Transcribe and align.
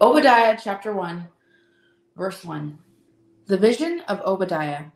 Obadiah 0.00 0.58
chapter 0.60 0.92
1, 0.92 1.28
verse 2.16 2.44
1. 2.44 2.76
The 3.46 3.56
vision 3.56 4.00
of 4.08 4.20
Obadiah. 4.22 4.86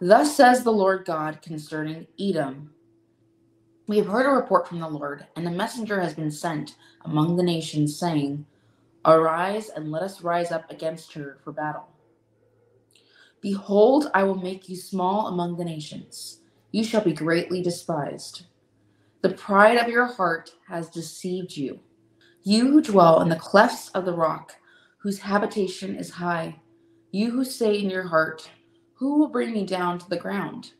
Thus 0.00 0.36
says 0.36 0.62
the 0.62 0.70
Lord 0.70 1.04
God 1.04 1.42
concerning 1.42 2.06
Edom. 2.16 2.70
We 3.88 3.96
have 3.96 4.06
heard 4.06 4.26
a 4.26 4.30
report 4.30 4.68
from 4.68 4.78
the 4.78 4.88
Lord, 4.88 5.26
and 5.34 5.48
a 5.48 5.50
messenger 5.50 6.00
has 6.00 6.14
been 6.14 6.30
sent 6.30 6.76
among 7.04 7.34
the 7.34 7.42
nations, 7.42 7.98
saying, 7.98 8.46
Arise 9.04 9.70
and 9.70 9.90
let 9.90 10.02
us 10.02 10.22
rise 10.22 10.52
up 10.52 10.70
against 10.70 11.12
her 11.14 11.38
for 11.42 11.50
battle. 11.50 11.88
Behold, 13.40 14.12
I 14.14 14.22
will 14.22 14.36
make 14.36 14.68
you 14.68 14.76
small 14.76 15.26
among 15.26 15.56
the 15.56 15.64
nations. 15.64 16.42
You 16.70 16.84
shall 16.84 17.02
be 17.02 17.12
greatly 17.12 17.60
despised. 17.60 18.46
The 19.22 19.30
pride 19.30 19.78
of 19.78 19.88
your 19.88 20.06
heart 20.06 20.52
has 20.68 20.90
deceived 20.90 21.56
you 21.56 21.80
you 22.46 22.70
who 22.70 22.80
dwell 22.80 23.22
in 23.22 23.28
the 23.28 23.34
clefts 23.34 23.88
of 23.88 24.04
the 24.04 24.12
rock, 24.12 24.54
whose 24.98 25.18
habitation 25.18 25.96
is 25.96 26.10
high, 26.10 26.54
you 27.10 27.32
who 27.32 27.44
say 27.44 27.76
in 27.76 27.90
your 27.90 28.04
heart, 28.06 28.48
Who 28.94 29.18
will 29.18 29.26
bring 29.26 29.52
me 29.52 29.66
down 29.66 29.98
to 29.98 30.08
the 30.08 30.16
ground? 30.16 30.70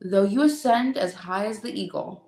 Though 0.00 0.24
you 0.24 0.42
ascend 0.42 0.98
as 0.98 1.14
high 1.14 1.46
as 1.46 1.60
the 1.60 1.72
eagle, 1.72 2.26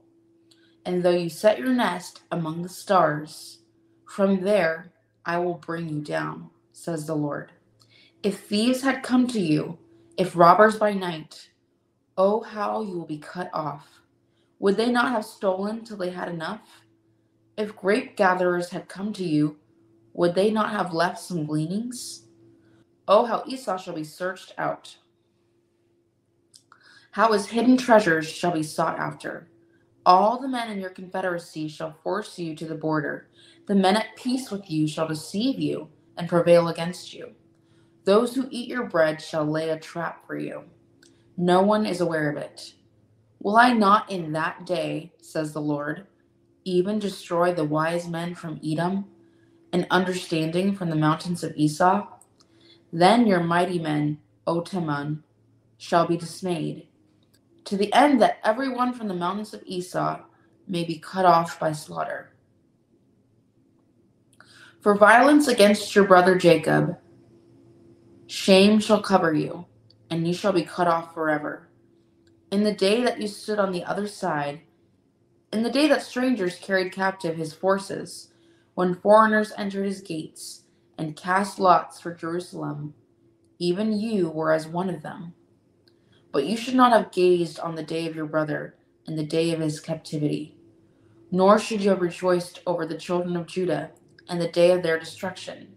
and 0.86 1.02
though 1.02 1.10
you 1.10 1.28
set 1.28 1.58
your 1.58 1.74
nest 1.74 2.20
among 2.30 2.62
the 2.62 2.68
stars, 2.68 3.58
from 4.06 4.44
there 4.44 4.92
I 5.26 5.38
will 5.38 5.54
bring 5.54 5.88
you 5.88 6.00
down, 6.00 6.50
says 6.72 7.08
the 7.08 7.16
Lord. 7.16 7.50
If 8.22 8.44
thieves 8.44 8.82
had 8.82 9.02
come 9.02 9.26
to 9.28 9.40
you, 9.40 9.78
if 10.16 10.36
robbers 10.36 10.76
by 10.76 10.92
night, 10.92 11.50
oh, 12.16 12.42
how 12.42 12.82
you 12.82 12.98
will 12.98 13.06
be 13.06 13.18
cut 13.18 13.50
off. 13.52 13.88
Would 14.60 14.76
they 14.76 14.92
not 14.92 15.10
have 15.10 15.24
stolen 15.24 15.84
till 15.84 15.96
they 15.96 16.10
had 16.10 16.28
enough? 16.28 16.84
If 17.58 17.74
grape 17.74 18.16
gatherers 18.16 18.70
had 18.70 18.88
come 18.88 19.12
to 19.14 19.24
you, 19.24 19.56
would 20.12 20.36
they 20.36 20.52
not 20.52 20.70
have 20.70 20.94
left 20.94 21.18
some 21.18 21.44
gleanings? 21.44 22.22
Oh, 23.08 23.26
how 23.26 23.42
Esau 23.48 23.76
shall 23.76 23.94
be 23.94 24.04
searched 24.04 24.54
out. 24.56 24.96
How 27.10 27.32
his 27.32 27.46
hidden 27.48 27.76
treasures 27.76 28.28
shall 28.30 28.52
be 28.52 28.62
sought 28.62 29.00
after. 29.00 29.48
All 30.06 30.40
the 30.40 30.46
men 30.46 30.70
in 30.70 30.78
your 30.78 30.90
confederacy 30.90 31.66
shall 31.66 31.98
force 32.04 32.38
you 32.38 32.54
to 32.54 32.64
the 32.64 32.76
border. 32.76 33.28
The 33.66 33.74
men 33.74 33.96
at 33.96 34.14
peace 34.14 34.52
with 34.52 34.70
you 34.70 34.86
shall 34.86 35.08
deceive 35.08 35.58
you 35.58 35.88
and 36.16 36.28
prevail 36.28 36.68
against 36.68 37.12
you. 37.12 37.32
Those 38.04 38.36
who 38.36 38.46
eat 38.52 38.68
your 38.68 38.84
bread 38.84 39.20
shall 39.20 39.44
lay 39.44 39.70
a 39.70 39.80
trap 39.80 40.24
for 40.24 40.38
you. 40.38 40.62
No 41.36 41.62
one 41.62 41.86
is 41.86 42.00
aware 42.00 42.30
of 42.30 42.36
it. 42.36 42.74
Will 43.40 43.56
I 43.56 43.72
not 43.72 44.10
in 44.12 44.32
that 44.32 44.64
day, 44.64 45.12
says 45.20 45.52
the 45.52 45.60
Lord, 45.60 46.06
even 46.68 46.98
destroy 46.98 47.52
the 47.52 47.64
wise 47.64 48.08
men 48.08 48.34
from 48.34 48.60
Edom, 48.64 49.06
and 49.72 49.86
understanding 49.90 50.74
from 50.74 50.90
the 50.90 50.96
mountains 50.96 51.42
of 51.44 51.56
Esau? 51.56 52.06
Then 52.92 53.26
your 53.26 53.40
mighty 53.40 53.78
men, 53.78 54.18
O 54.46 54.60
Teman, 54.62 55.22
shall 55.76 56.06
be 56.06 56.16
dismayed, 56.16 56.88
to 57.64 57.76
the 57.76 57.92
end 57.92 58.20
that 58.22 58.38
every 58.44 58.68
one 58.68 58.92
from 58.92 59.08
the 59.08 59.14
mountains 59.14 59.52
of 59.54 59.62
Esau 59.66 60.20
may 60.66 60.84
be 60.84 60.98
cut 60.98 61.24
off 61.24 61.60
by 61.60 61.72
slaughter. 61.72 62.32
For 64.80 64.94
violence 64.96 65.48
against 65.48 65.94
your 65.94 66.04
brother 66.04 66.36
Jacob, 66.36 66.98
shame 68.26 68.80
shall 68.80 69.02
cover 69.02 69.34
you, 69.34 69.66
and 70.10 70.26
you 70.26 70.32
shall 70.32 70.52
be 70.52 70.62
cut 70.62 70.86
off 70.86 71.14
forever. 71.14 71.68
In 72.50 72.64
the 72.64 72.72
day 72.72 73.02
that 73.02 73.20
you 73.20 73.28
stood 73.28 73.58
on 73.58 73.72
the 73.72 73.84
other 73.84 74.06
side, 74.06 74.62
in 75.52 75.62
the 75.62 75.70
day 75.70 75.88
that 75.88 76.02
strangers 76.02 76.58
carried 76.58 76.92
captive 76.92 77.36
his 77.36 77.52
forces, 77.52 78.28
when 78.74 78.94
foreigners 78.94 79.52
entered 79.56 79.86
his 79.86 80.00
gates 80.00 80.64
and 80.98 81.16
cast 81.16 81.58
lots 81.58 82.00
for 82.00 82.14
Jerusalem, 82.14 82.94
even 83.58 83.98
you 83.98 84.28
were 84.28 84.52
as 84.52 84.68
one 84.68 84.90
of 84.90 85.02
them. 85.02 85.34
But 86.32 86.46
you 86.46 86.56
should 86.56 86.74
not 86.74 86.92
have 86.92 87.10
gazed 87.10 87.58
on 87.58 87.74
the 87.74 87.82
day 87.82 88.06
of 88.06 88.14
your 88.14 88.26
brother 88.26 88.76
and 89.06 89.18
the 89.18 89.24
day 89.24 89.52
of 89.52 89.60
his 89.60 89.80
captivity, 89.80 90.56
nor 91.30 91.58
should 91.58 91.80
you 91.80 91.90
have 91.90 92.02
rejoiced 92.02 92.60
over 92.66 92.84
the 92.84 92.98
children 92.98 93.36
of 93.36 93.46
Judah 93.46 93.90
and 94.28 94.40
the 94.40 94.48
day 94.48 94.72
of 94.72 94.82
their 94.82 94.98
destruction, 94.98 95.74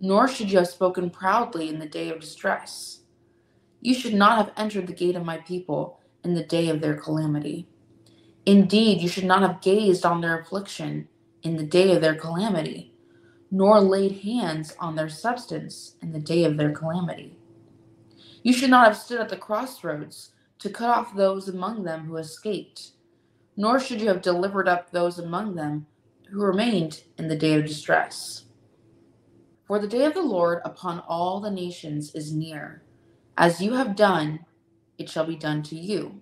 nor 0.00 0.28
should 0.28 0.50
you 0.50 0.58
have 0.58 0.68
spoken 0.68 1.08
proudly 1.08 1.68
in 1.68 1.78
the 1.78 1.86
day 1.86 2.10
of 2.10 2.20
distress. 2.20 3.00
You 3.80 3.94
should 3.94 4.14
not 4.14 4.36
have 4.36 4.52
entered 4.56 4.86
the 4.86 4.92
gate 4.92 5.16
of 5.16 5.24
my 5.24 5.38
people 5.38 6.00
in 6.22 6.34
the 6.34 6.44
day 6.44 6.68
of 6.68 6.82
their 6.82 6.96
calamity. 6.96 7.66
Indeed, 8.46 9.02
you 9.02 9.08
should 9.08 9.24
not 9.24 9.42
have 9.42 9.60
gazed 9.60 10.06
on 10.06 10.20
their 10.20 10.40
affliction 10.40 11.08
in 11.42 11.56
the 11.56 11.64
day 11.64 11.94
of 11.94 12.00
their 12.00 12.14
calamity, 12.14 12.94
nor 13.50 13.80
laid 13.80 14.20
hands 14.22 14.74
on 14.80 14.96
their 14.96 15.08
substance 15.08 15.96
in 16.00 16.12
the 16.12 16.20
day 16.20 16.44
of 16.44 16.56
their 16.56 16.72
calamity. 16.72 17.36
You 18.42 18.52
should 18.52 18.70
not 18.70 18.86
have 18.86 18.96
stood 18.96 19.20
at 19.20 19.28
the 19.28 19.36
crossroads 19.36 20.32
to 20.60 20.70
cut 20.70 20.88
off 20.88 21.14
those 21.14 21.48
among 21.48 21.84
them 21.84 22.06
who 22.06 22.16
escaped, 22.16 22.92
nor 23.56 23.78
should 23.78 24.00
you 24.00 24.08
have 24.08 24.22
delivered 24.22 24.68
up 24.68 24.90
those 24.90 25.18
among 25.18 25.54
them 25.54 25.86
who 26.30 26.42
remained 26.42 27.02
in 27.18 27.28
the 27.28 27.36
day 27.36 27.54
of 27.54 27.66
distress. 27.66 28.44
For 29.66 29.78
the 29.78 29.88
day 29.88 30.04
of 30.04 30.14
the 30.14 30.22
Lord 30.22 30.60
upon 30.64 31.00
all 31.00 31.40
the 31.40 31.50
nations 31.50 32.14
is 32.14 32.32
near. 32.32 32.82
As 33.36 33.60
you 33.60 33.74
have 33.74 33.96
done, 33.96 34.46
it 34.98 35.08
shall 35.10 35.26
be 35.26 35.36
done 35.36 35.62
to 35.64 35.76
you 35.76 36.20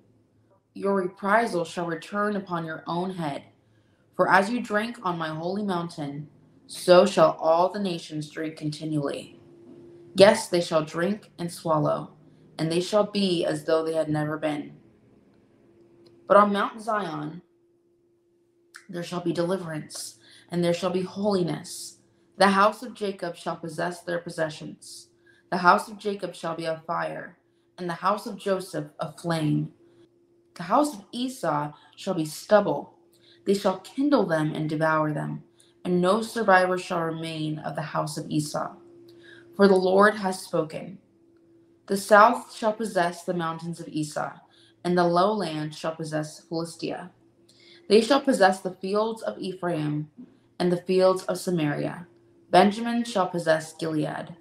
your 0.78 0.94
reprisal 0.94 1.64
shall 1.64 1.86
return 1.86 2.36
upon 2.36 2.64
your 2.64 2.84
own 2.86 3.10
head. 3.10 3.42
For 4.14 4.30
as 4.30 4.48
you 4.48 4.60
drank 4.62 4.98
on 5.02 5.18
my 5.18 5.28
holy 5.28 5.64
mountain, 5.64 6.28
so 6.68 7.04
shall 7.04 7.32
all 7.40 7.68
the 7.68 7.80
nations 7.80 8.30
drink 8.30 8.56
continually. 8.56 9.40
Yes, 10.14 10.48
they 10.48 10.60
shall 10.60 10.84
drink 10.84 11.30
and 11.38 11.52
swallow, 11.52 12.12
and 12.58 12.70
they 12.70 12.80
shall 12.80 13.04
be 13.04 13.44
as 13.44 13.64
though 13.64 13.84
they 13.84 13.94
had 13.94 14.08
never 14.08 14.38
been. 14.38 14.76
But 16.28 16.36
on 16.36 16.52
Mount 16.52 16.80
Zion 16.80 17.42
there 18.88 19.02
shall 19.02 19.20
be 19.20 19.32
deliverance, 19.32 20.18
and 20.50 20.62
there 20.62 20.74
shall 20.74 20.90
be 20.90 21.02
holiness. 21.02 21.98
The 22.36 22.48
house 22.48 22.82
of 22.82 22.94
Jacob 22.94 23.36
shall 23.36 23.56
possess 23.56 24.02
their 24.02 24.20
possessions. 24.20 25.08
The 25.50 25.58
house 25.58 25.88
of 25.88 25.98
Jacob 25.98 26.34
shall 26.34 26.54
be 26.54 26.66
a 26.66 26.82
fire, 26.86 27.38
and 27.78 27.88
the 27.88 27.94
house 27.94 28.26
of 28.26 28.38
Joseph 28.38 28.86
a 29.00 29.12
flame 29.12 29.72
the 30.58 30.64
house 30.64 30.94
of 30.94 31.06
Esau 31.12 31.72
shall 31.96 32.14
be 32.14 32.26
stubble. 32.26 32.98
They 33.46 33.54
shall 33.54 33.80
kindle 33.80 34.26
them 34.26 34.54
and 34.54 34.70
devour 34.70 35.14
them, 35.14 35.44
and 35.84 36.02
no 36.02 36.22
survivor 36.22 36.78
shall 36.78 37.02
remain 37.02 37.60
of 37.60 37.76
the 37.76 37.82
house 37.82 38.18
of 38.18 38.30
Esau. 38.30 38.76
For 39.56 39.68
the 39.68 39.76
Lord 39.76 40.16
has 40.16 40.40
spoken. 40.42 40.98
The 41.86 41.96
south 41.98 42.54
shall 42.56 42.72
possess 42.74 43.24
the 43.24 43.34
mountains 43.34 43.80
of 43.80 43.88
Esau, 43.88 44.32
and 44.84 44.98
the 44.98 45.04
lowland 45.04 45.74
shall 45.74 45.96
possess 45.96 46.40
Philistia. 46.40 47.12
They 47.88 48.00
shall 48.02 48.20
possess 48.20 48.60
the 48.60 48.74
fields 48.76 49.22
of 49.22 49.38
Ephraim 49.38 50.10
and 50.58 50.72
the 50.72 50.82
fields 50.82 51.24
of 51.24 51.38
Samaria. 51.38 52.06
Benjamin 52.50 53.04
shall 53.04 53.28
possess 53.28 53.74
Gilead. 53.74 54.36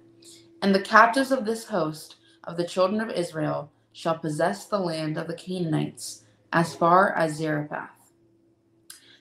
And 0.62 0.74
the 0.74 0.80
captives 0.80 1.32
of 1.32 1.44
this 1.46 1.66
host 1.66 2.16
of 2.44 2.56
the 2.56 2.66
children 2.66 3.00
of 3.00 3.10
Israel 3.10 3.70
shall 3.92 4.18
possess 4.18 4.66
the 4.66 4.78
land 4.78 5.16
of 5.16 5.26
the 5.26 5.34
Canaanites 5.34 6.24
as 6.52 6.74
far 6.74 7.12
as 7.14 7.36
Zarephath. 7.36 8.12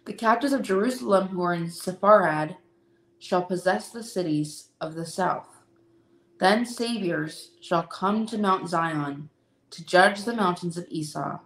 The 0.06 0.14
captives 0.14 0.54
of 0.54 0.62
Jerusalem 0.62 1.30
who 1.30 1.42
are 1.42 1.54
in 1.54 1.66
Sepharad 1.66 2.56
shall 3.20 3.44
possess 3.44 3.90
the 3.90 4.04
cities 4.04 4.70
of 4.80 4.96
the 4.96 5.06
south. 5.06 5.50
Then 6.40 6.66
saviors 6.66 7.52
shall 7.62 7.84
come 7.84 8.26
to 8.28 8.38
Mount 8.38 8.70
Zion 8.70 9.30
to 9.72 9.86
judge 9.86 10.24
the 10.24 10.36
mountains 10.36 10.78
of 10.78 10.86
Esau, 10.90 11.40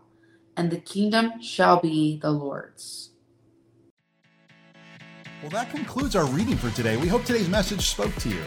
and 0.58 0.70
the 0.70 0.80
kingdom 0.80 1.42
shall 1.42 1.80
be 1.80 2.20
the 2.20 2.32
Lord's. 2.32 3.11
Well, 5.42 5.50
that 5.50 5.72
concludes 5.72 6.16
our 6.16 6.28
reading 6.28 6.56
for 6.56 6.70
today. 6.70 6.96
We 6.98 7.08
hope 7.08 7.26
today's 7.26 7.50
message 7.50 7.88
spoke 7.88 8.14
to 8.18 8.30
you. 8.30 8.44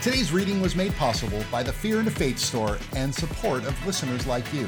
Today's 0.00 0.32
reading 0.32 0.62
was 0.62 0.74
made 0.74 0.96
possible 0.96 1.44
by 1.52 1.62
the 1.62 1.74
Fear 1.74 2.00
and 2.00 2.10
Faith 2.10 2.38
store 2.38 2.78
and 2.96 3.14
support 3.14 3.64
of 3.64 3.86
listeners 3.86 4.26
like 4.26 4.50
you. 4.54 4.66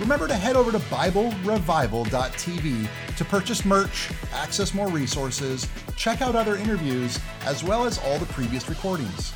Remember 0.00 0.26
to 0.26 0.34
head 0.34 0.56
over 0.56 0.72
to 0.72 0.80
BibleRevival.tv 0.80 2.88
to 3.16 3.24
purchase 3.24 3.64
merch, 3.64 4.10
access 4.34 4.74
more 4.74 4.88
resources, 4.88 5.68
check 5.94 6.20
out 6.20 6.34
other 6.34 6.56
interviews, 6.56 7.20
as 7.42 7.62
well 7.62 7.84
as 7.84 7.98
all 7.98 8.18
the 8.18 8.26
previous 8.26 8.68
recordings. 8.68 9.32